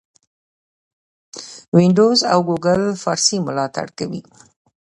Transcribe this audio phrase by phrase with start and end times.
[1.75, 4.21] وینډوز او ګوګل فارسي ملاتړ کوي.